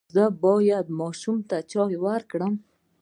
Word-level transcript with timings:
ایا 0.03 0.07
زه 0.15 0.25
باید 0.43 0.85
ماشوم 0.99 1.37
ته 1.49 1.57
چای 1.71 1.93
ورکړم؟ 2.05 2.53